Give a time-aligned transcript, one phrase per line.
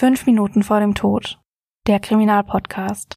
[0.00, 1.38] Fünf Minuten vor dem Tod.
[1.86, 3.16] Der Kriminalpodcast.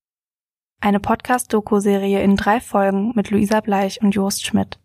[0.82, 4.82] Eine Podcast-Doku-Serie in drei Folgen mit Luisa Bleich und Jost Schmidt.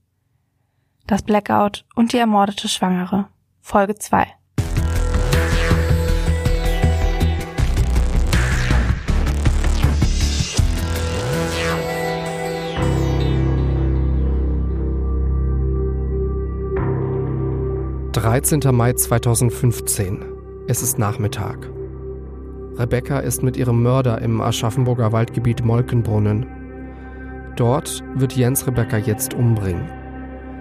[1.09, 3.27] Das Blackout und die ermordete Schwangere.
[3.61, 4.29] Folge 2.
[18.13, 20.25] Dreizehnter Mai 2015.
[20.69, 21.69] Es ist Nachmittag.
[22.79, 26.47] Rebecca ist mit ihrem Mörder im Aschaffenburger Waldgebiet Molkenbrunnen.
[27.57, 29.91] Dort wird Jens Rebecca jetzt umbringen.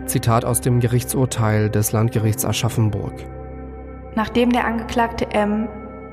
[0.08, 3.14] Zitat aus dem Gerichtsurteil des Landgerichts Aschaffenburg.
[4.16, 5.68] Nachdem der Angeklagte M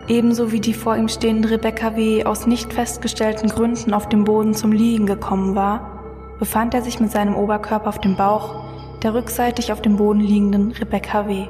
[0.07, 2.25] ebenso wie die vor ihm stehende Rebecca W.
[2.25, 6.03] aus nicht festgestellten Gründen auf dem Boden zum Liegen gekommen war,
[6.39, 8.63] befand er sich mit seinem Oberkörper auf dem Bauch
[9.03, 11.47] der rückseitig auf dem Boden liegenden Rebecca W.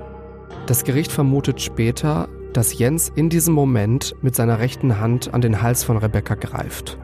[0.67, 5.61] Das Gericht vermutet später, dass Jens in diesem Moment mit seiner rechten Hand an den
[5.61, 6.99] Hals von Rebecca greift.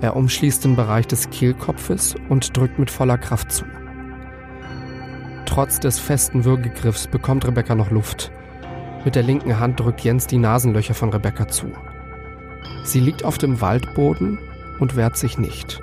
[0.00, 3.64] Er umschließt den Bereich des Kehlkopfes und drückt mit voller Kraft zu.
[5.46, 8.32] Trotz des festen Würgegriffs bekommt Rebecca noch Luft.
[9.04, 11.72] Mit der linken Hand drückt Jens die Nasenlöcher von Rebecca zu.
[12.82, 14.38] Sie liegt auf dem Waldboden
[14.80, 15.80] und wehrt sich nicht.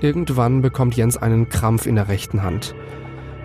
[0.00, 2.74] Irgendwann bekommt Jens einen Krampf in der rechten Hand.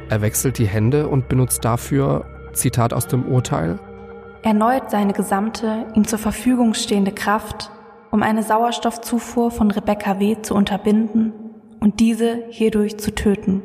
[0.10, 3.80] Er wechselt die Hände und benutzt dafür Zitat aus dem Urteil.
[4.44, 7.70] Erneut seine gesamte ihm zur Verfügung stehende Kraft,
[8.12, 10.42] um eine Sauerstoffzufuhr von Rebecca W.
[10.42, 11.34] zu unterbinden
[11.80, 13.62] und diese hierdurch zu töten.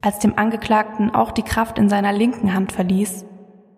[0.00, 3.24] Als dem Angeklagten auch die Kraft in seiner linken Hand verließ,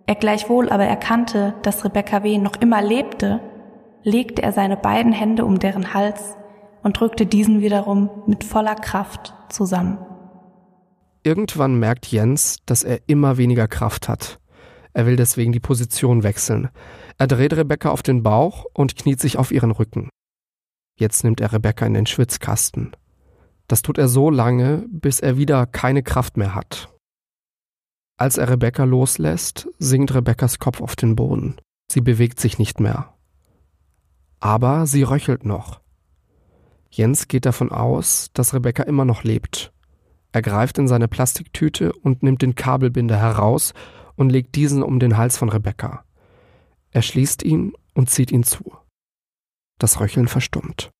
[0.06, 2.38] er gleichwohl aber erkannte, dass Rebecca W.
[2.38, 3.40] noch immer lebte,
[4.02, 6.36] legte er seine beiden Hände um deren Hals
[6.82, 9.98] und drückte diesen wiederum mit voller Kraft zusammen.
[11.22, 14.40] Irgendwann merkt Jens, dass er immer weniger Kraft hat.
[14.92, 16.70] Er will deswegen die Position wechseln.
[17.18, 20.08] Er dreht Rebecca auf den Bauch und kniet sich auf ihren Rücken.
[20.98, 22.96] Jetzt nimmt er Rebecca in den Schwitzkasten.
[23.68, 26.88] Das tut er so lange, bis er wieder keine Kraft mehr hat.
[28.16, 31.56] Als er Rebecca loslässt, sinkt Rebeccas Kopf auf den Boden.
[31.90, 33.14] Sie bewegt sich nicht mehr.
[34.40, 35.80] Aber sie röchelt noch.
[36.90, 39.72] Jens geht davon aus, dass Rebecca immer noch lebt.
[40.32, 43.74] Er greift in seine Plastiktüte und nimmt den Kabelbinder heraus
[44.16, 46.04] und legt diesen um den Hals von Rebecca.
[46.90, 48.76] Er schließt ihn und zieht ihn zu.
[49.78, 50.90] Das Röcheln verstummt.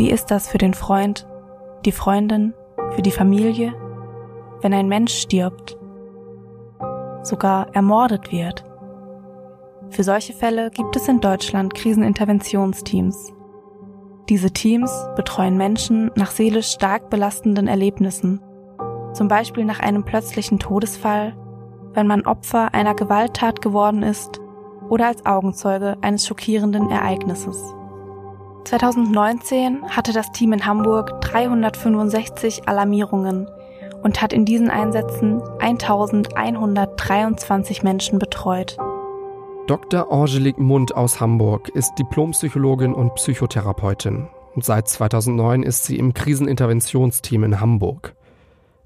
[0.00, 1.28] Wie ist das für den Freund,
[1.84, 2.54] die Freundin,
[2.92, 3.74] für die Familie,
[4.62, 5.78] wenn ein Mensch stirbt,
[7.22, 8.64] sogar ermordet wird?
[9.90, 13.34] Für solche Fälle gibt es in Deutschland Kriseninterventionsteams.
[14.30, 18.40] Diese Teams betreuen Menschen nach seelisch stark belastenden Erlebnissen,
[19.12, 21.36] zum Beispiel nach einem plötzlichen Todesfall,
[21.92, 24.40] wenn man Opfer einer Gewalttat geworden ist
[24.88, 27.74] oder als Augenzeuge eines schockierenden Ereignisses.
[28.64, 33.48] 2019 hatte das Team in Hamburg 365 Alarmierungen
[34.02, 38.76] und hat in diesen Einsätzen 1123 Menschen betreut.
[39.66, 40.12] Dr.
[40.12, 44.28] Angelique Mund aus Hamburg ist Diplompsychologin und Psychotherapeutin.
[44.56, 48.16] Seit 2009 ist sie im Kriseninterventionsteam in Hamburg.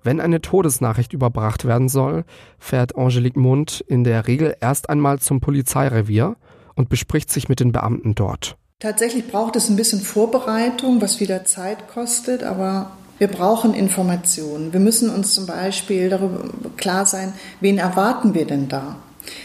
[0.02, 2.24] Wenn eine Todesnachricht überbracht werden soll,
[2.58, 6.36] fährt Angelique Mund in der Regel erst einmal zum Polizeirevier
[6.74, 8.58] und bespricht sich mit den Beamten dort.
[8.78, 14.72] Tatsächlich braucht es ein bisschen Vorbereitung, was wieder Zeit kostet, aber wir brauchen Informationen.
[14.72, 18.96] Wir müssen uns zum Beispiel darüber klar sein, wen erwarten wir denn da?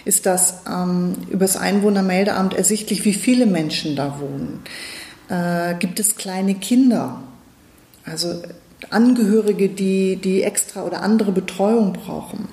[0.03, 4.62] Ist das ähm, über das Einwohnermeldeamt ersichtlich, wie viele Menschen da wohnen?
[5.29, 7.22] Äh, gibt es kleine Kinder?
[8.03, 8.41] Also
[8.90, 12.47] Angehörige, die, die extra oder andere Betreuung brauchen?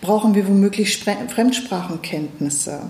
[0.00, 2.80] Brauchen wir womöglich Fremdsprachenkenntnisse?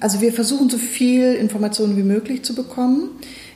[0.00, 3.10] Also wir versuchen so viel Informationen wie möglich zu bekommen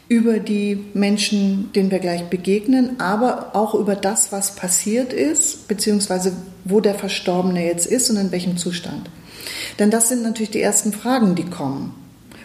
[0.08, 6.32] über die Menschen, denen wir gleich begegnen, aber auch über das, was passiert ist, beziehungsweise
[6.64, 9.08] wo der Verstorbene jetzt ist und in welchem Zustand.
[9.78, 11.94] Denn das sind natürlich die ersten Fragen, die kommen.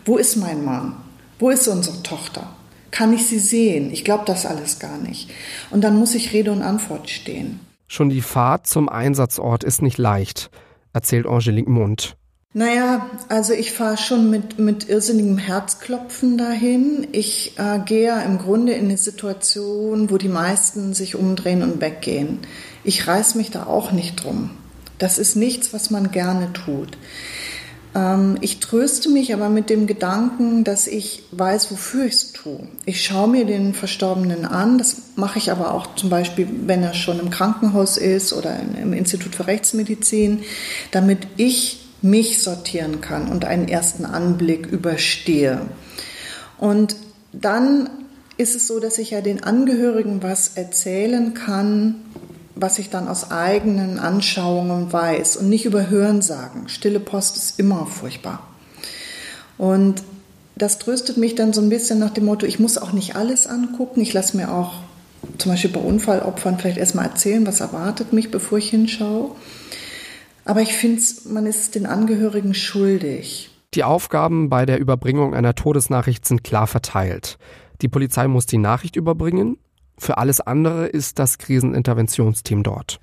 [0.05, 0.95] Wo ist mein Mann?
[1.39, 2.55] Wo ist unsere Tochter?
[2.91, 3.91] Kann ich sie sehen?
[3.91, 5.31] Ich glaube das alles gar nicht.
[5.71, 7.59] Und dann muss ich Rede und Antwort stehen.
[7.87, 10.51] Schon die Fahrt zum Einsatzort ist nicht leicht,
[10.93, 12.15] erzählt Angelique Mund.
[12.57, 17.05] Naja, also ich fahre schon mit, mit irrsinnigem Herzklopfen dahin.
[17.11, 21.81] Ich äh, gehe ja im Grunde in eine Situation, wo die meisten sich umdrehen und
[21.81, 22.39] weggehen.
[22.85, 24.51] Ich reiß mich da auch nicht drum.
[24.99, 26.97] Das ist nichts, was man gerne tut.
[27.93, 32.69] Ähm, ich tröste mich aber mit dem Gedanken, dass ich weiß, wofür ich es tue.
[32.85, 34.77] Ich schaue mir den Verstorbenen an.
[34.77, 38.93] Das mache ich aber auch zum Beispiel, wenn er schon im Krankenhaus ist oder im
[38.93, 40.43] Institut für Rechtsmedizin,
[40.91, 45.61] damit ich mich sortieren kann und einen ersten Anblick überstehe.
[46.57, 46.95] Und
[47.31, 47.89] dann
[48.37, 51.95] ist es so, dass ich ja den Angehörigen was erzählen kann,
[52.55, 56.69] was ich dann aus eigenen Anschauungen weiß und nicht über Hörensagen.
[56.69, 58.47] Stille Post ist immer furchtbar.
[59.57, 60.03] Und
[60.55, 63.45] das tröstet mich dann so ein bisschen nach dem Motto, ich muss auch nicht alles
[63.45, 63.99] angucken.
[63.99, 64.75] Ich lasse mir auch
[65.37, 69.31] zum Beispiel bei Unfallopfern vielleicht erstmal erzählen, was erwartet mich, bevor ich hinschaue.
[70.45, 73.49] Aber ich finde, man ist den Angehörigen schuldig.
[73.73, 77.37] Die Aufgaben bei der Überbringung einer Todesnachricht sind klar verteilt.
[77.81, 79.57] Die Polizei muss die Nachricht überbringen.
[79.97, 82.99] Für alles andere ist das Kriseninterventionsteam dort.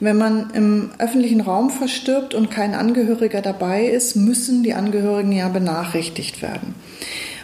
[0.00, 5.48] Wenn man im öffentlichen Raum verstirbt und kein Angehöriger dabei ist, müssen die Angehörigen ja
[5.48, 6.74] benachrichtigt werden.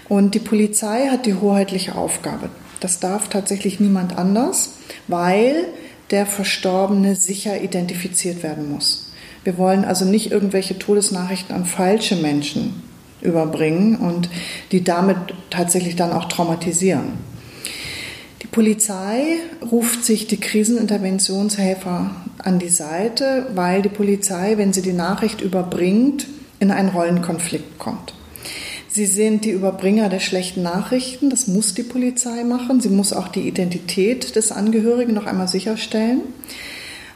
[0.08, 2.50] Und die Polizei hat die hoheitliche Aufgabe.
[2.80, 4.74] Das darf tatsächlich niemand anders,
[5.08, 5.66] weil
[6.10, 9.11] der Verstorbene sicher identifiziert werden muss.
[9.44, 12.82] Wir wollen also nicht irgendwelche Todesnachrichten an falsche Menschen
[13.20, 14.28] überbringen und
[14.70, 15.16] die damit
[15.50, 17.32] tatsächlich dann auch traumatisieren.
[18.42, 19.38] Die Polizei
[19.70, 26.26] ruft sich die Kriseninterventionshelfer an die Seite, weil die Polizei, wenn sie die Nachricht überbringt,
[26.58, 28.14] in einen Rollenkonflikt kommt.
[28.88, 32.80] Sie sind die Überbringer der schlechten Nachrichten, das muss die Polizei machen.
[32.82, 36.20] Sie muss auch die Identität des Angehörigen noch einmal sicherstellen.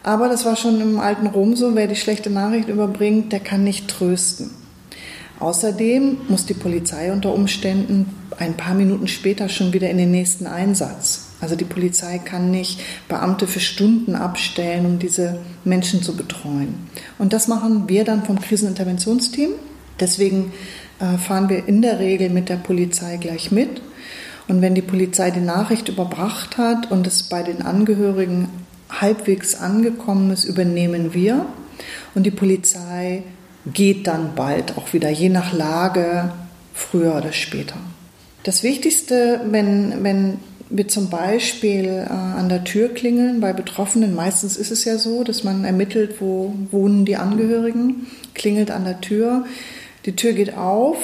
[0.06, 3.64] Aber das war schon im alten Rom so, wer die schlechte Nachricht überbringt, der kann
[3.64, 4.52] nicht trösten.
[5.40, 10.46] Außerdem muss die Polizei unter Umständen ein paar Minuten später schon wieder in den nächsten
[10.46, 11.30] Einsatz.
[11.40, 16.74] Also die Polizei kann nicht Beamte für Stunden abstellen, um diese Menschen zu betreuen.
[17.18, 19.50] Und das machen wir dann vom Kriseninterventionsteam.
[19.98, 20.52] Deswegen
[21.00, 23.82] äh, fahren wir in der Regel mit der Polizei gleich mit.
[24.46, 28.46] Und wenn die Polizei die Nachricht überbracht hat und es bei den Angehörigen
[28.88, 31.46] halbwegs angekommen ist, übernehmen wir.
[32.14, 33.22] Und die Polizei
[33.66, 36.32] geht dann bald auch wieder, je nach Lage,
[36.72, 37.76] früher oder später.
[38.42, 40.38] Das Wichtigste, wenn, wenn
[40.68, 45.24] wir zum Beispiel äh, an der Tür klingeln bei Betroffenen, meistens ist es ja so,
[45.24, 49.46] dass man ermittelt, wo wohnen die Angehörigen, klingelt an der Tür,
[50.04, 50.98] die Tür geht auf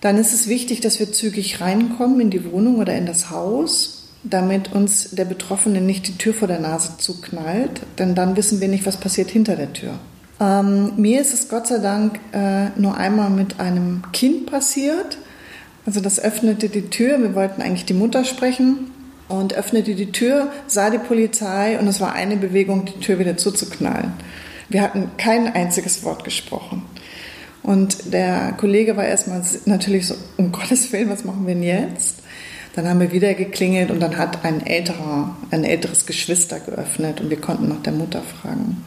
[0.00, 3.99] Dann ist es wichtig, dass wir zügig reinkommen in die Wohnung oder in das Haus
[4.22, 8.68] damit uns der Betroffene nicht die Tür vor der Nase zuknallt, denn dann wissen wir
[8.68, 9.98] nicht, was passiert hinter der Tür.
[10.40, 15.18] Ähm, mir ist es Gott sei Dank äh, nur einmal mit einem Kind passiert.
[15.86, 18.90] Also das öffnete die Tür, wir wollten eigentlich die Mutter sprechen
[19.28, 23.36] und öffnete die Tür, sah die Polizei und es war eine Bewegung, die Tür wieder
[23.36, 24.12] zuzuknallen.
[24.68, 26.82] Wir hatten kein einziges Wort gesprochen.
[27.62, 32.22] Und der Kollege war erstmal natürlich so, um Gottes Willen, was machen wir denn jetzt?
[32.80, 37.28] Dann haben wir wieder geklingelt und dann hat ein älterer, ein älteres Geschwister geöffnet und
[37.28, 38.82] wir konnten nach der Mutter fragen.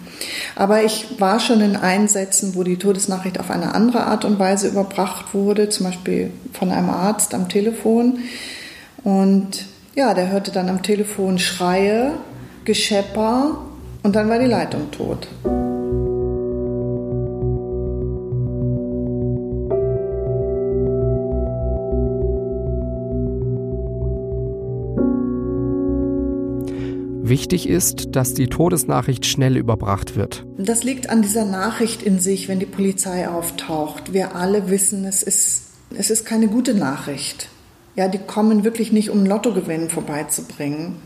[0.56, 4.68] Aber ich war schon in Einsätzen, wo die Todesnachricht auf eine andere Art und Weise
[4.68, 8.18] überbracht wurde, zum Beispiel von einem Arzt am Telefon.
[9.04, 12.14] Und ja, der hörte dann am Telefon Schreie,
[12.66, 13.60] Geschepper
[14.02, 15.28] und dann war die Leitung tot.
[27.34, 30.46] Wichtig ist, dass die Todesnachricht schnell überbracht wird.
[30.60, 34.14] Das liegt an dieser Nachricht in sich, wenn die Polizei auftaucht.
[34.14, 35.64] Wir alle wissen, es ist,
[35.98, 37.50] es ist keine gute Nachricht.
[37.96, 40.98] Ja, die kommen wirklich nicht, um Lottogewinn vorbeizubringen.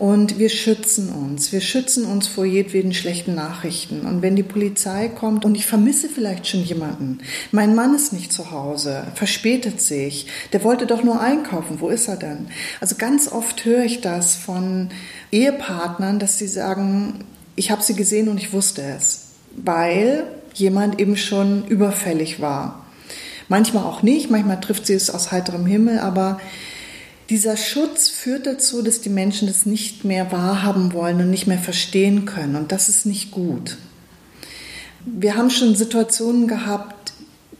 [0.00, 1.52] Und wir schützen uns.
[1.52, 4.06] Wir schützen uns vor jedweden schlechten Nachrichten.
[4.06, 7.18] Und wenn die Polizei kommt und ich vermisse vielleicht schon jemanden,
[7.52, 12.08] mein Mann ist nicht zu Hause, verspätet sich, der wollte doch nur einkaufen, wo ist
[12.08, 12.48] er denn?
[12.80, 14.88] Also ganz oft höre ich das von
[15.32, 21.18] Ehepartnern, dass sie sagen, ich habe sie gesehen und ich wusste es, weil jemand eben
[21.18, 22.86] schon überfällig war.
[23.48, 26.40] Manchmal auch nicht, manchmal trifft sie es aus heiterem Himmel, aber
[27.30, 31.58] dieser Schutz führt dazu, dass die Menschen das nicht mehr wahrhaben wollen und nicht mehr
[31.58, 32.56] verstehen können.
[32.56, 33.78] Und das ist nicht gut.
[35.04, 37.12] Wir haben schon Situationen gehabt,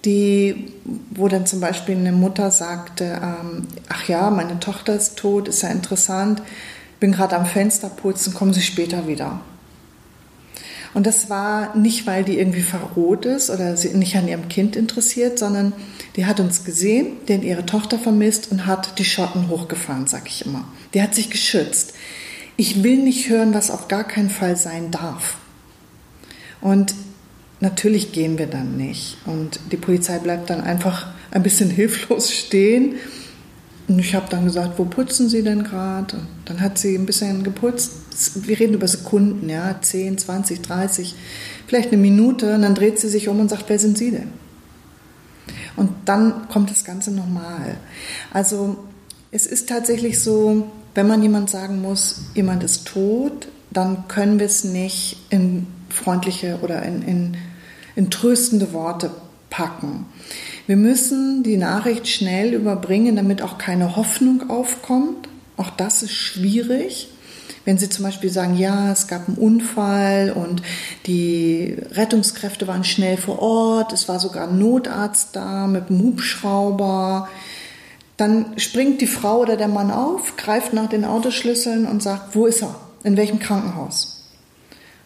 [0.05, 0.73] die,
[1.11, 5.63] wo dann zum Beispiel eine Mutter sagte, ähm, ach ja, meine Tochter ist tot, ist
[5.63, 6.43] ja interessant,
[6.99, 9.41] bin gerade am Fenster putzen, kommen Sie später wieder.
[10.93, 14.75] Und das war nicht, weil die irgendwie verroht ist oder sie nicht an ihrem Kind
[14.75, 15.73] interessiert, sondern
[16.17, 20.45] die hat uns gesehen, hat ihre Tochter vermisst und hat die Schotten hochgefahren, sag ich
[20.45, 20.65] immer.
[20.95, 21.95] Die hat sich geschützt.
[22.57, 25.37] Ich will nicht hören, was auf gar keinen Fall sein darf.
[26.61, 26.95] Und
[27.61, 29.19] natürlich gehen wir dann nicht.
[29.25, 32.97] Und die Polizei bleibt dann einfach ein bisschen hilflos stehen.
[33.89, 36.17] Und ich habe dann gesagt, wo putzen Sie denn gerade?
[36.17, 37.93] Und dann hat sie ein bisschen geputzt.
[38.35, 41.15] Wir reden über Sekunden, ja, 10, 20, 30,
[41.67, 42.55] vielleicht eine Minute.
[42.55, 44.29] Und dann dreht sie sich um und sagt, wer sind Sie denn?
[45.77, 47.77] Und dann kommt das Ganze normal.
[48.33, 48.77] Also
[49.31, 54.47] es ist tatsächlich so, wenn man jemand sagen muss, jemand ist tot, dann können wir
[54.47, 57.37] es nicht in freundliche oder in, in
[57.97, 59.11] in tröstende Worte
[59.51, 60.07] packen.
[60.67, 65.29] Wir müssen die Nachricht schnell überbringen, damit auch keine Hoffnung aufkommt.
[65.57, 67.09] Auch das ist schwierig.
[67.65, 70.63] Wenn Sie zum Beispiel sagen, ja, es gab einen Unfall und
[71.07, 77.29] die Rettungskräfte waren schnell vor Ort, es war sogar ein Notarzt da mit einem Hubschrauber,
[78.17, 82.47] dann springt die Frau oder der Mann auf, greift nach den Autoschlüsseln und sagt, wo
[82.47, 82.75] ist er?
[83.03, 84.29] In welchem Krankenhaus?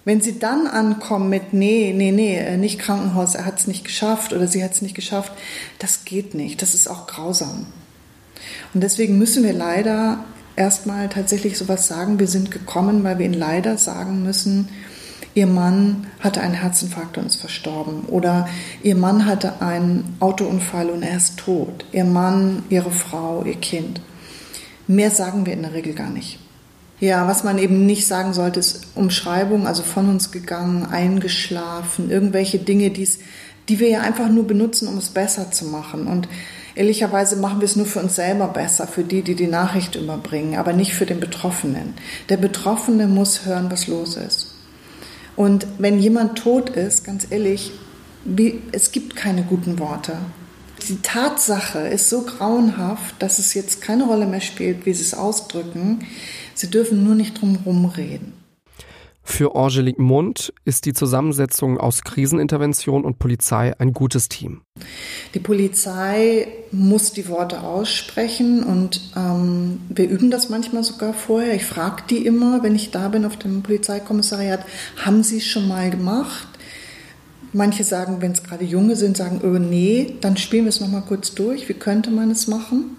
[0.05, 3.85] Wenn sie dann ankommen mit, nee, nee, nee, äh, nicht Krankenhaus, er hat es nicht
[3.85, 5.33] geschafft oder sie hat es nicht geschafft,
[5.79, 6.61] das geht nicht.
[6.61, 7.67] Das ist auch grausam.
[8.75, 10.25] Und deswegen müssen wir leider
[10.57, 14.69] erstmal tatsächlich sowas sagen, wir sind gekommen, weil wir ihnen leider sagen müssen,
[15.35, 18.05] ihr Mann hatte einen Herzinfarkt und ist verstorben.
[18.07, 18.49] Oder
[18.83, 21.85] ihr Mann hatte einen Autounfall und er ist tot.
[21.93, 24.01] Ihr Mann, ihre Frau, ihr Kind.
[24.87, 26.39] Mehr sagen wir in der Regel gar nicht.
[27.01, 32.59] Ja, was man eben nicht sagen sollte, ist Umschreibung, also von uns gegangen, eingeschlafen, irgendwelche
[32.59, 33.19] Dinge, die's,
[33.69, 36.07] die wir ja einfach nur benutzen, um es besser zu machen.
[36.07, 36.29] Und
[36.75, 40.57] ehrlicherweise machen wir es nur für uns selber besser, für die, die die Nachricht überbringen,
[40.57, 41.95] aber nicht für den Betroffenen.
[42.29, 44.55] Der Betroffene muss hören, was los ist.
[45.37, 47.73] Und wenn jemand tot ist, ganz ehrlich,
[48.25, 50.17] wie, es gibt keine guten Worte.
[50.89, 55.15] Die Tatsache ist so grauenhaft, dass es jetzt keine Rolle mehr spielt, wie sie es
[55.15, 56.07] ausdrücken.
[56.55, 58.34] Sie dürfen nur nicht drum reden.
[59.27, 64.61] Für Angelique Mund ist die Zusammensetzung aus Krisenintervention und Polizei ein gutes Team.
[65.33, 71.55] Die Polizei muss die Worte aussprechen und ähm, wir üben das manchmal sogar vorher.
[71.55, 74.61] Ich frage die immer, wenn ich da bin auf dem Polizeikommissariat,
[75.03, 76.47] haben sie es schon mal gemacht?
[77.55, 81.05] Manche sagen, wenn es gerade junge sind, sagen, oh nee, dann spielen wir es nochmal
[81.09, 81.69] kurz durch.
[81.69, 82.97] Wie könnte man es machen?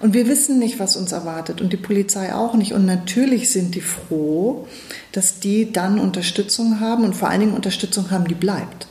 [0.00, 2.72] Und wir wissen nicht, was uns erwartet und die Polizei auch nicht.
[2.72, 4.66] Und natürlich sind die froh,
[5.12, 8.86] dass die dann Unterstützung haben und vor allen Dingen Unterstützung haben, die bleibt.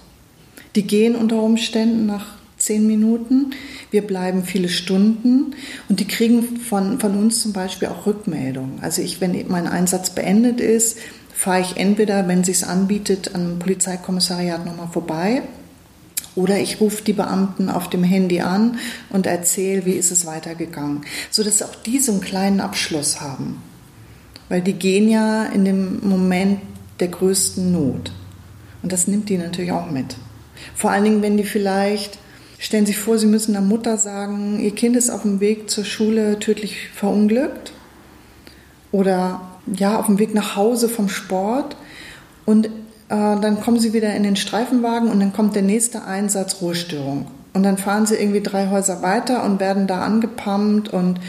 [0.75, 3.51] Die gehen unter Umständen nach zehn Minuten.
[3.89, 5.55] Wir bleiben viele Stunden
[5.87, 8.79] und die kriegen von, von uns zum Beispiel auch Rückmeldungen.
[8.81, 10.97] Also ich, wenn mein Einsatz beendet ist,
[11.33, 15.43] fahre ich entweder, wenn es sich anbietet, am Polizeikommissariat nochmal vorbei
[16.38, 18.77] oder ich rufe die Beamten auf dem Handy an
[19.10, 21.01] und erzähle, wie ist es weitergegangen.
[21.32, 23.62] So dass auch die so einen kleinen Abschluss haben.
[24.48, 26.60] Weil die gehen ja in dem Moment
[27.00, 28.12] der größten Not.
[28.84, 30.15] Und das nimmt die natürlich auch mit.
[30.75, 32.20] Vor allen Dingen, wenn die vielleicht,
[32.60, 35.72] stellen Sie sich vor, Sie müssen der Mutter sagen, Ihr Kind ist auf dem Weg
[35.72, 37.74] zur Schule tödlich verunglückt.
[38.91, 41.75] Oder ja, auf dem Weg nach Hause vom Sport.
[42.46, 42.70] Und
[43.09, 47.27] dann kommen sie wieder in den Streifenwagen und dann kommt der nächste Einsatz Ruhestörung.
[47.53, 51.19] Und dann fahren sie irgendwie drei Häuser weiter und werden da angepumpt und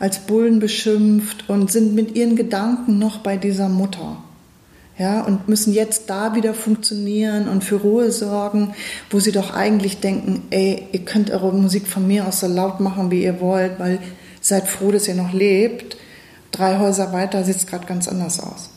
[0.00, 4.16] als Bullen beschimpft und sind mit ihren Gedanken noch bei dieser Mutter.
[4.98, 8.74] Ja, und müssen jetzt da wieder funktionieren und für Ruhe sorgen,
[9.10, 12.80] wo sie doch eigentlich denken, ey, ihr könnt eure Musik von mir aus so laut
[12.80, 14.00] machen, wie ihr wollt, weil
[14.40, 15.96] seid froh, dass ihr noch lebt.
[16.50, 18.70] Drei Häuser weiter sieht es gerade ganz anders aus.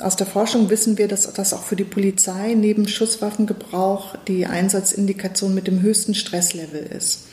[0.00, 5.54] Aus der Forschung wissen wir, dass das auch für die Polizei neben Schusswaffengebrauch die Einsatzindikation
[5.54, 7.26] mit dem höchsten Stresslevel ist.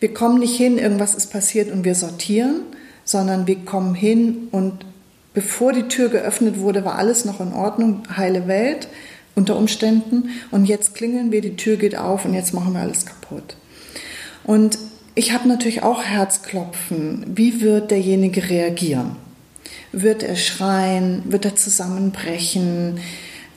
[0.00, 2.62] Wir kommen nicht hin, irgendwas ist passiert und wir sortieren,
[3.04, 4.86] sondern wir kommen hin und
[5.34, 8.88] bevor die Tür geöffnet wurde, war alles noch in Ordnung, heile Welt
[9.34, 13.04] unter Umständen und jetzt klingeln wir, die Tür geht auf und jetzt machen wir alles
[13.04, 13.56] kaputt.
[14.44, 14.78] Und
[15.14, 17.26] ich habe natürlich auch Herzklopfen.
[17.28, 19.16] Wie wird derjenige reagieren?
[19.92, 21.22] Wird er schreien?
[21.26, 22.98] Wird er zusammenbrechen?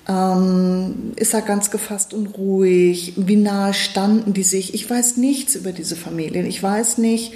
[0.07, 3.13] Ähm, ist er ganz gefasst und ruhig?
[3.15, 4.73] Wie nahe standen die sich?
[4.73, 6.45] Ich weiß nichts über diese Familien.
[6.45, 7.33] Ich weiß nicht,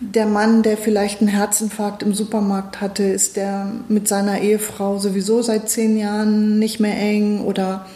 [0.00, 5.42] der Mann, der vielleicht einen Herzinfarkt im Supermarkt hatte, ist der mit seiner Ehefrau sowieso
[5.42, 7.86] seit zehn Jahren nicht mehr eng oder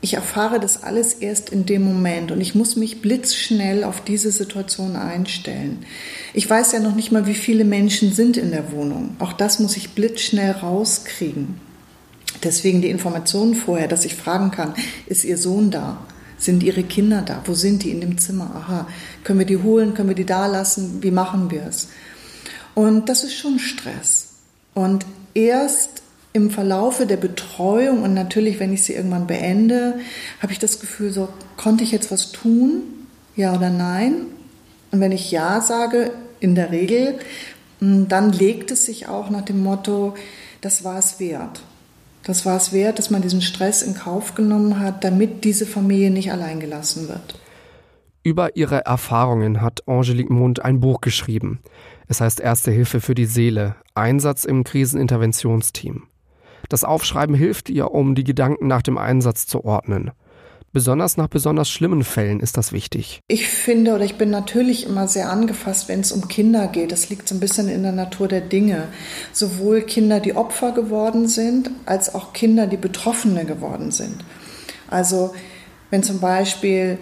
[0.00, 4.30] Ich erfahre das alles erst in dem Moment und ich muss mich blitzschnell auf diese
[4.30, 5.84] Situation einstellen.
[6.34, 9.16] Ich weiß ja noch nicht mal, wie viele Menschen sind in der Wohnung.
[9.18, 11.60] Auch das muss ich blitzschnell rauskriegen.
[12.44, 14.74] Deswegen die Informationen vorher, dass ich fragen kann,
[15.06, 16.06] ist Ihr Sohn da?
[16.36, 17.42] Sind Ihre Kinder da?
[17.46, 18.52] Wo sind die in dem Zimmer?
[18.54, 18.86] Aha,
[19.24, 19.94] können wir die holen?
[19.94, 21.02] Können wir die da lassen?
[21.02, 21.88] Wie machen wir es?
[22.76, 24.34] Und das ist schon Stress.
[24.74, 25.97] Und erst
[26.38, 30.00] im Verlaufe der Betreuung und natürlich, wenn ich sie irgendwann beende,
[30.40, 32.82] habe ich das Gefühl, so konnte ich jetzt was tun?
[33.36, 34.26] Ja oder nein?
[34.90, 37.18] Und wenn ich Ja sage, in der Regel,
[37.80, 40.14] dann legt es sich auch nach dem Motto,
[40.60, 41.62] das war es wert.
[42.24, 46.10] Das war es wert, dass man diesen Stress in Kauf genommen hat, damit diese Familie
[46.10, 47.40] nicht allein gelassen wird.
[48.22, 51.60] Über ihre Erfahrungen hat Angelique Mund ein Buch geschrieben.
[52.08, 56.08] Es heißt Erste Hilfe für die Seele, Einsatz im Kriseninterventionsteam.
[56.68, 60.10] Das Aufschreiben hilft ihr, um die Gedanken nach dem Einsatz zu ordnen.
[60.70, 63.20] Besonders nach besonders schlimmen Fällen ist das wichtig.
[63.26, 66.92] Ich finde oder ich bin natürlich immer sehr angefasst, wenn es um Kinder geht.
[66.92, 68.88] Das liegt so ein bisschen in der Natur der Dinge.
[69.32, 74.24] Sowohl Kinder, die Opfer geworden sind, als auch Kinder, die Betroffene geworden sind.
[74.90, 75.34] Also
[75.90, 76.98] wenn zum Beispiel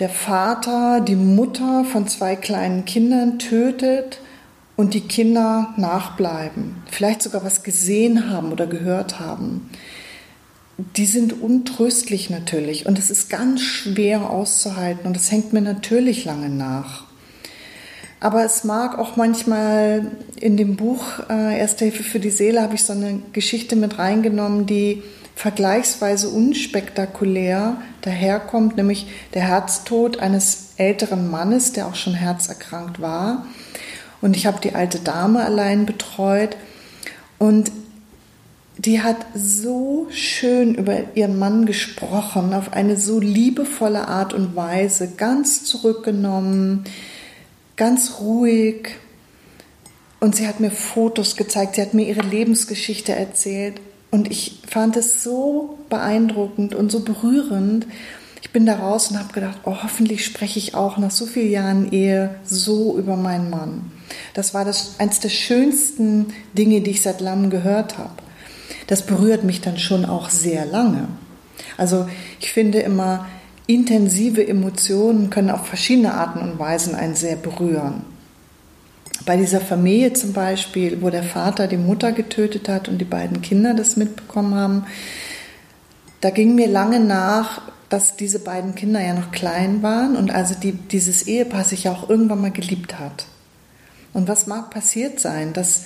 [0.00, 4.20] der Vater die Mutter von zwei kleinen Kindern tötet
[4.80, 9.70] und die Kinder nachbleiben, vielleicht sogar was gesehen haben oder gehört haben
[10.96, 16.24] die sind untröstlich natürlich und es ist ganz schwer auszuhalten und es hängt mir natürlich
[16.24, 17.04] lange nach.
[18.20, 22.74] Aber es mag auch manchmal in dem Buch äh, Erste Hilfe für die Seele habe
[22.74, 25.02] ich so eine Geschichte mit reingenommen, die
[25.34, 33.46] vergleichsweise unspektakulär daherkommt, nämlich der Herztod eines älteren Mannes, der auch schon herzerkrankt war.
[34.20, 36.56] Und ich habe die alte Dame allein betreut.
[37.38, 37.72] Und
[38.78, 45.12] die hat so schön über ihren Mann gesprochen, auf eine so liebevolle Art und Weise,
[45.16, 46.84] ganz zurückgenommen,
[47.76, 48.96] ganz ruhig.
[50.18, 53.80] Und sie hat mir Fotos gezeigt, sie hat mir ihre Lebensgeschichte erzählt.
[54.10, 57.86] Und ich fand es so beeindruckend und so berührend.
[58.42, 61.50] Ich bin da raus und habe gedacht, oh, hoffentlich spreche ich auch nach so vielen
[61.50, 63.92] Jahren Ehe so über meinen Mann.
[64.34, 68.12] Das war das, eines der schönsten Dinge, die ich seit langem gehört habe
[68.90, 71.06] das berührt mich dann schon auch sehr lange.
[71.76, 72.08] Also
[72.40, 73.26] ich finde immer,
[73.68, 78.04] intensive Emotionen können auf verschiedene Arten und Weisen einen sehr berühren.
[79.26, 83.42] Bei dieser Familie zum Beispiel, wo der Vater die Mutter getötet hat und die beiden
[83.42, 84.86] Kinder das mitbekommen haben,
[86.20, 90.54] da ging mir lange nach, dass diese beiden Kinder ja noch klein waren und also
[90.60, 93.26] die, dieses Ehepaar sich ja auch irgendwann mal geliebt hat.
[94.12, 95.84] Und was mag passiert sein, dass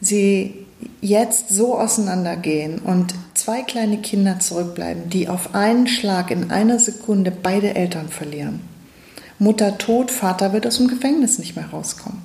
[0.00, 0.66] sie
[1.00, 7.30] jetzt so auseinandergehen und zwei kleine Kinder zurückbleiben, die auf einen Schlag in einer Sekunde
[7.30, 8.60] beide Eltern verlieren.
[9.38, 12.22] Mutter tot, Vater wird aus dem Gefängnis nicht mehr rauskommen.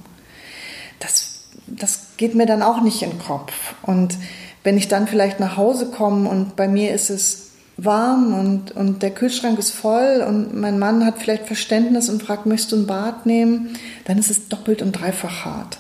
[1.00, 3.54] Das, das geht mir dann auch nicht in den Kopf.
[3.82, 4.18] Und
[4.64, 7.49] wenn ich dann vielleicht nach Hause komme und bei mir ist es
[7.84, 12.46] warm und, und der Kühlschrank ist voll und mein Mann hat vielleicht Verständnis und fragt,
[12.46, 13.70] möchtest du ein Bad nehmen,
[14.06, 15.80] dann ist es doppelt und dreifach hart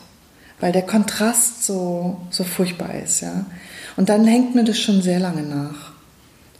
[0.60, 3.22] weil der Kontrast so, so furchtbar ist.
[3.22, 3.46] Ja?
[3.96, 5.92] Und dann hängt mir das schon sehr lange nach.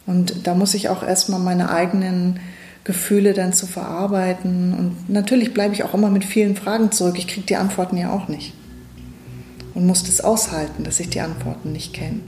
[0.06, 2.40] Und da muss ich auch erstmal meine eigenen
[2.84, 4.74] Gefühle dann zu verarbeiten.
[4.74, 7.18] Und natürlich bleibe ich auch immer mit vielen Fragen zurück.
[7.18, 8.54] Ich kriege die Antworten ja auch nicht.
[9.74, 12.22] Und muss das aushalten, dass ich die Antworten nicht kenne.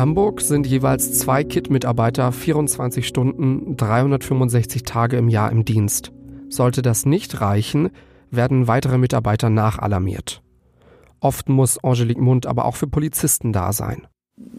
[0.00, 6.10] Hamburg sind jeweils zwei KIT-Mitarbeiter 24 Stunden, 365 Tage im Jahr im Dienst.
[6.48, 7.90] Sollte das nicht reichen,
[8.30, 10.40] werden weitere Mitarbeiter nachalarmiert.
[11.20, 14.06] Oft muss Angelique Mund aber auch für Polizisten da sein.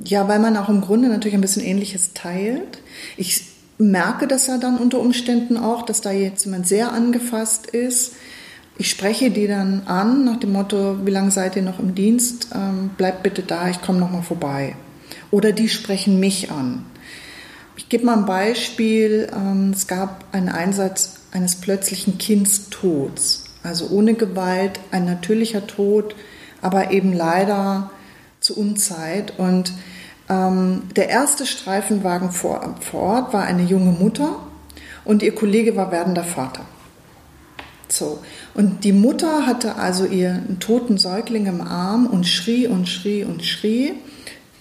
[0.04, 2.84] Ja, weil man auch im Grunde natürlich ein bisschen Ähnliches teilt.
[3.18, 3.48] Ich
[3.80, 8.14] merke das ja dann unter Umständen auch, dass da jetzt jemand sehr angefasst ist.
[8.78, 12.50] Ich spreche die dann an nach dem Motto, wie lange seid ihr noch im Dienst?
[12.54, 14.76] Ähm, bleibt bitte da, ich komme noch mal vorbei
[15.32, 16.86] oder die sprechen mich an.
[17.78, 19.30] Ich gebe mal ein Beispiel.
[19.34, 26.16] Ähm, es gab einen Einsatz eines plötzlichen Kindstods, also ohne Gewalt, ein natürlicher Tod,
[26.62, 27.90] aber eben leider
[28.42, 29.40] zu Unzeit.
[29.40, 29.72] Und
[30.30, 34.38] ähm, der erste Streifenwagen vor, vor Ort war eine junge Mutter
[35.06, 36.66] und ihr Kollege war werdender Vater.
[37.88, 38.20] So.
[38.54, 43.44] Und die Mutter hatte also ihren toten Säugling im Arm und schrie und schrie und
[43.44, 43.94] schrie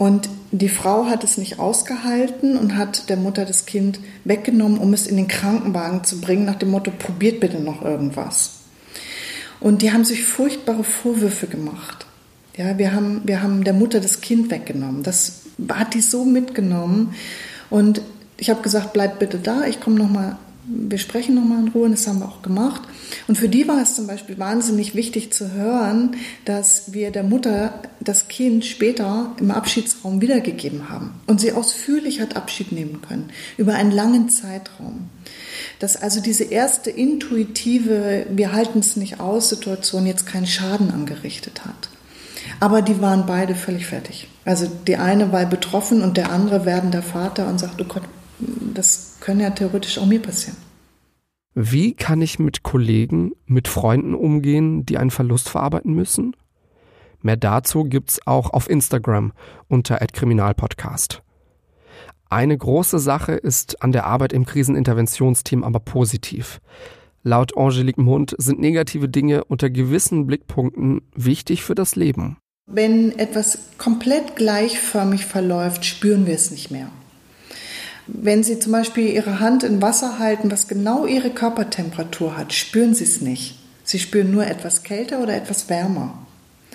[0.00, 4.94] Und die Frau hat es nicht ausgehalten und hat der Mutter das Kind weggenommen, um
[4.94, 8.60] es in den Krankenwagen zu bringen, nach dem Motto, probiert bitte noch irgendwas.
[9.60, 12.06] Und die haben sich furchtbare Vorwürfe gemacht.
[12.56, 15.02] Ja, wir haben, wir haben der Mutter das Kind weggenommen.
[15.02, 17.14] Das hat die so mitgenommen.
[17.68, 18.00] Und
[18.38, 20.38] ich habe gesagt, bleib bitte da, ich komme nochmal
[20.70, 22.83] wir sprechen nochmal in Ruhe und das haben wir auch gemacht.
[23.26, 27.83] Und für die war es zum Beispiel wahnsinnig wichtig zu hören, dass wir der Mutter
[28.00, 33.74] das Kind später im Abschiedsraum wiedergegeben haben und sie ausführlich hat Abschied nehmen können über
[33.74, 35.09] einen langen Zeitraum.
[35.78, 41.62] Dass also diese erste intuitive, wir halten es nicht aus Situation jetzt keinen Schaden angerichtet
[41.64, 41.88] hat.
[42.59, 44.28] Aber die waren beide völlig fertig.
[44.44, 48.02] Also die eine war betroffen und der andere werdender Vater und sagt, oh Gott,
[48.74, 50.57] das könnte ja theoretisch auch mir passieren.
[51.55, 56.37] Wie kann ich mit Kollegen, mit Freunden umgehen, die einen Verlust verarbeiten müssen?
[57.22, 59.33] Mehr dazu gibt's auch auf Instagram
[59.68, 61.22] unter @kriminalpodcast.
[62.31, 66.61] Eine große Sache ist an der Arbeit im Kriseninterventionsteam aber positiv.
[67.22, 72.38] Laut Angelique Mund sind negative Dinge unter gewissen Blickpunkten wichtig für das Leben.
[72.66, 76.88] Wenn etwas komplett gleichförmig verläuft, spüren wir es nicht mehr.
[78.12, 82.94] Wenn Sie zum Beispiel Ihre Hand in Wasser halten, was genau Ihre Körpertemperatur hat, spüren
[82.94, 83.58] Sie es nicht.
[83.84, 86.18] Sie spüren nur etwas kälter oder etwas wärmer.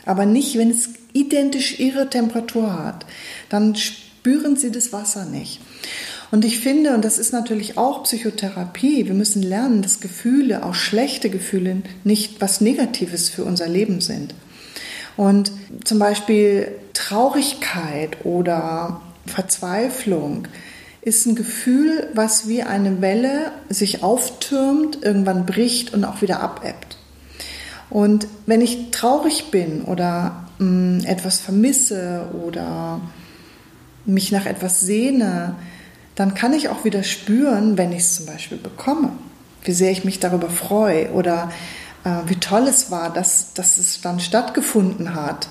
[0.05, 3.05] Aber nicht, wenn es identisch Ihre Temperatur hat.
[3.49, 5.59] Dann spüren Sie das Wasser nicht.
[6.31, 10.73] Und ich finde, und das ist natürlich auch Psychotherapie, wir müssen lernen, dass Gefühle, auch
[10.73, 14.33] schlechte Gefühle, nicht was Negatives für unser Leben sind.
[15.17, 15.51] Und
[15.83, 20.47] zum Beispiel Traurigkeit oder Verzweiflung
[21.05, 26.97] ist ein Gefühl, was wie eine Welle sich auftürmt, irgendwann bricht und auch wieder abebbt.
[27.91, 32.99] Und wenn ich traurig bin oder mh, mm, etwas vermisse oder
[34.05, 35.55] mich nach etwas sehne,
[36.15, 39.11] dann kann ich auch wieder spüren, wenn ich es zum Beispiel bekomme,
[39.63, 41.51] wie sehr ich mich darüber freue oder
[42.03, 45.49] äh, wie toll es war, dass, dass es dann stattgefunden hat.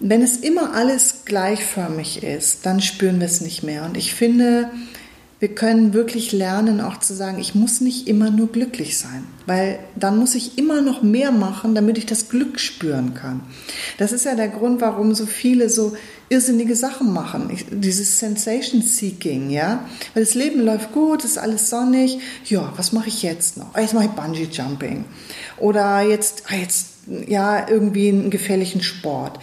[0.00, 3.84] Wenn es immer alles gleichförmig ist, dann spüren wir es nicht mehr.
[3.84, 4.70] Und ich finde,
[5.40, 9.78] wir können wirklich lernen, auch zu sagen, ich muss nicht immer nur glücklich sein, weil
[9.94, 13.42] dann muss ich immer noch mehr machen, damit ich das Glück spüren kann.
[13.98, 15.96] Das ist ja der Grund, warum so viele so
[16.28, 17.50] irrsinnige Sachen machen.
[17.52, 19.84] Ich, dieses Sensation Seeking, ja,
[20.14, 22.18] weil das Leben läuft gut, ist alles sonnig.
[22.44, 23.76] Ja, was mache ich jetzt noch?
[23.76, 25.04] Jetzt mache ich Bungee Jumping
[25.58, 26.86] oder jetzt, ah, jetzt
[27.28, 29.38] ja irgendwie einen gefährlichen Sport.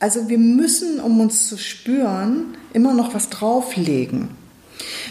[0.00, 4.28] Also wir müssen, um uns zu spüren, immer noch was drauflegen.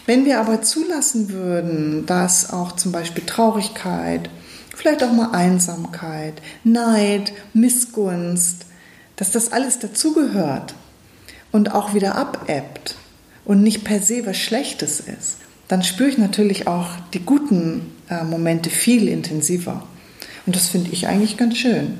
[0.06, 4.30] Wenn wir aber zulassen würden, dass auch zum Beispiel Traurigkeit,
[4.76, 8.65] vielleicht auch mal Einsamkeit, Neid, Missgunst,
[9.17, 10.73] dass das alles dazugehört
[11.52, 12.95] und auch wieder abebbt
[13.43, 18.23] und nicht per se was Schlechtes ist, dann spüre ich natürlich auch die guten äh,
[18.23, 19.84] Momente viel intensiver.
[20.45, 21.97] Und das finde ich eigentlich ganz schön.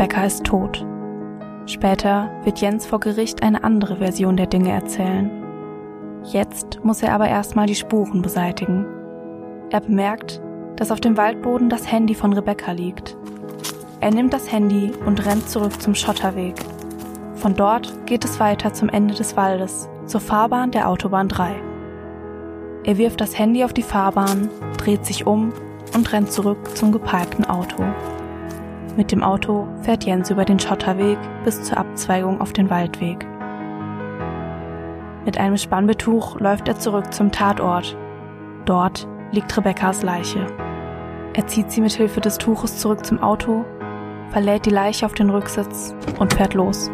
[0.00, 0.86] Rebecca ist tot.
[1.66, 5.30] Später wird Jens vor Gericht eine andere Version der Dinge erzählen.
[6.24, 8.86] Jetzt muss er aber erstmal die Spuren beseitigen.
[9.68, 10.40] Er bemerkt,
[10.76, 13.18] dass auf dem Waldboden das Handy von Rebecca liegt.
[14.00, 16.54] Er nimmt das Handy und rennt zurück zum Schotterweg.
[17.34, 21.54] Von dort geht es weiter zum Ende des Waldes, zur Fahrbahn der Autobahn 3.
[22.84, 25.52] Er wirft das Handy auf die Fahrbahn, dreht sich um
[25.94, 27.84] und rennt zurück zum geparkten Auto.
[29.00, 33.26] Mit dem Auto fährt Jens über den Schotterweg bis zur Abzweigung auf den Waldweg.
[35.24, 37.96] Mit einem Spannbetuch läuft er zurück zum Tatort.
[38.66, 40.46] Dort liegt Rebekkas Leiche.
[41.32, 43.64] Er zieht sie mit Hilfe des Tuches zurück zum Auto,
[44.32, 46.90] verlädt die Leiche auf den Rücksitz und fährt los.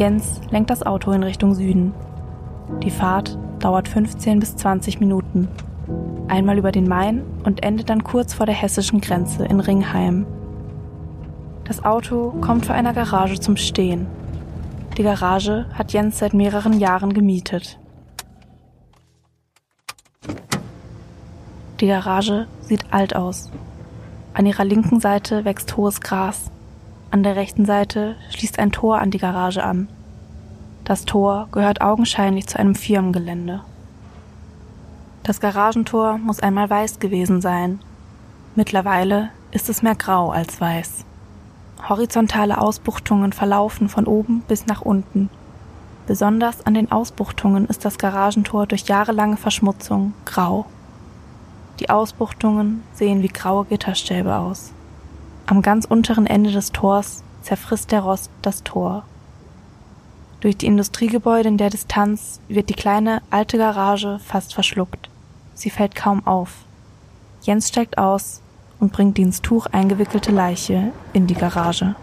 [0.00, 1.92] Jens lenkt das Auto in Richtung Süden.
[2.82, 5.46] Die Fahrt dauert 15 bis 20 Minuten.
[6.26, 10.24] Einmal über den Main und endet dann kurz vor der hessischen Grenze in Ringheim.
[11.64, 14.06] Das Auto kommt vor einer Garage zum Stehen.
[14.96, 17.78] Die Garage hat Jens seit mehreren Jahren gemietet.
[21.78, 23.50] Die Garage sieht alt aus.
[24.32, 26.50] An ihrer linken Seite wächst hohes Gras.
[27.12, 29.88] An der rechten Seite schließt ein Tor an die Garage an.
[30.84, 33.62] Das Tor gehört augenscheinlich zu einem Firmengelände.
[35.24, 37.80] Das Garagentor muss einmal weiß gewesen sein.
[38.54, 41.04] Mittlerweile ist es mehr grau als weiß.
[41.88, 45.30] Horizontale Ausbuchtungen verlaufen von oben bis nach unten.
[46.06, 50.66] Besonders an den Ausbuchtungen ist das Garagentor durch jahrelange Verschmutzung grau.
[51.80, 54.72] Die Ausbuchtungen sehen wie graue Gitterstäbe aus.
[55.50, 59.02] Am ganz unteren Ende des Tors zerfrisst der Rost das Tor.
[60.38, 65.10] Durch die Industriegebäude in der Distanz wird die kleine alte Garage fast verschluckt.
[65.54, 66.64] Sie fällt kaum auf.
[67.42, 68.42] Jens steigt aus
[68.78, 71.96] und bringt die ins Tuch eingewickelte Leiche in die Garage.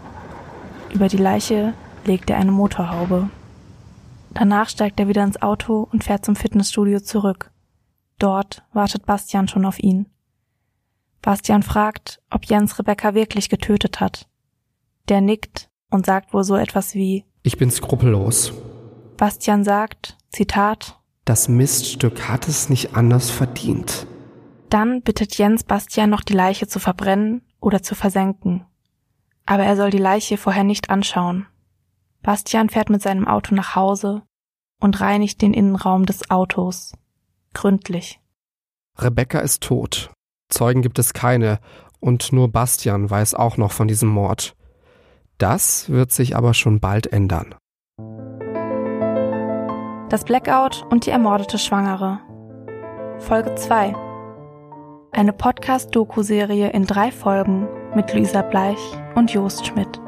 [0.92, 1.72] Über die Leiche
[2.04, 3.30] legt er eine Motorhaube.
[4.34, 7.50] Danach steigt er wieder ins Auto und fährt zum Fitnessstudio zurück.
[8.18, 10.04] Dort wartet Bastian schon auf ihn.
[11.22, 14.28] Bastian fragt, ob Jens Rebecca wirklich getötet hat.
[15.08, 18.52] Der nickt und sagt wohl so etwas wie Ich bin skrupellos.
[19.16, 24.06] Bastian sagt, Zitat, Das Miststück hat es nicht anders verdient.
[24.70, 28.66] Dann bittet Jens Bastian noch die Leiche zu verbrennen oder zu versenken.
[29.46, 31.46] Aber er soll die Leiche vorher nicht anschauen.
[32.22, 34.22] Bastian fährt mit seinem Auto nach Hause
[34.80, 36.92] und reinigt den Innenraum des Autos
[37.54, 38.20] gründlich.
[38.98, 40.10] Rebecca ist tot.
[40.48, 41.58] Zeugen gibt es keine
[42.00, 44.54] und nur Bastian weiß auch noch von diesem Mord.
[45.38, 47.54] Das wird sich aber schon bald ändern.
[50.08, 52.20] Das Blackout und die ermordete Schwangere.
[53.18, 53.94] Folge 2.
[55.12, 58.78] Eine Podcast-Doku-Serie in drei Folgen mit Luisa Bleich
[59.14, 60.00] und Jost Schmidt.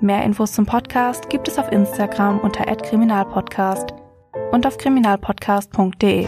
[0.00, 3.94] Mehr Infos zum Podcast gibt es auf Instagram unter @kriminalpodcast
[4.50, 6.26] und auf kriminalpodcast.de.